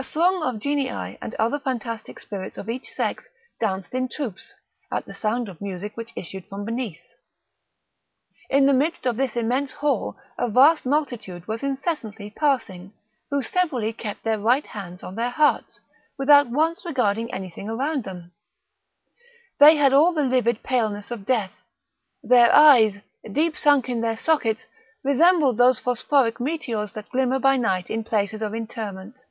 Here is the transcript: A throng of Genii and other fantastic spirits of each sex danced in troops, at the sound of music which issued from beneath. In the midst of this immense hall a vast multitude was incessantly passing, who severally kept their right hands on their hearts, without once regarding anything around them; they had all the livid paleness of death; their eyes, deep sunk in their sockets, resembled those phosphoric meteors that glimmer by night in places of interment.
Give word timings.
A 0.00 0.04
throng 0.04 0.44
of 0.44 0.60
Genii 0.60 1.18
and 1.20 1.34
other 1.40 1.58
fantastic 1.58 2.20
spirits 2.20 2.56
of 2.56 2.70
each 2.70 2.88
sex 2.92 3.28
danced 3.58 3.96
in 3.96 4.08
troops, 4.08 4.54
at 4.92 5.06
the 5.06 5.12
sound 5.12 5.48
of 5.48 5.60
music 5.60 5.96
which 5.96 6.12
issued 6.14 6.46
from 6.46 6.64
beneath. 6.64 7.02
In 8.48 8.66
the 8.66 8.72
midst 8.72 9.06
of 9.06 9.16
this 9.16 9.34
immense 9.34 9.72
hall 9.72 10.16
a 10.38 10.48
vast 10.48 10.86
multitude 10.86 11.48
was 11.48 11.64
incessantly 11.64 12.30
passing, 12.30 12.92
who 13.30 13.42
severally 13.42 13.92
kept 13.92 14.22
their 14.22 14.38
right 14.38 14.68
hands 14.68 15.02
on 15.02 15.16
their 15.16 15.30
hearts, 15.30 15.80
without 16.16 16.48
once 16.48 16.84
regarding 16.86 17.34
anything 17.34 17.68
around 17.68 18.04
them; 18.04 18.30
they 19.58 19.74
had 19.74 19.92
all 19.92 20.12
the 20.12 20.22
livid 20.22 20.62
paleness 20.62 21.10
of 21.10 21.26
death; 21.26 21.50
their 22.22 22.54
eyes, 22.54 22.98
deep 23.32 23.56
sunk 23.56 23.88
in 23.88 24.00
their 24.00 24.16
sockets, 24.16 24.68
resembled 25.02 25.56
those 25.58 25.80
phosphoric 25.80 26.38
meteors 26.38 26.92
that 26.92 27.10
glimmer 27.10 27.40
by 27.40 27.56
night 27.56 27.90
in 27.90 28.04
places 28.04 28.42
of 28.42 28.54
interment. 28.54 29.24